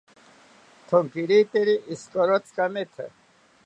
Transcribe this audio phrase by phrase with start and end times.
[0.87, 3.05] Tsonkiriteri ishikorotsi kametha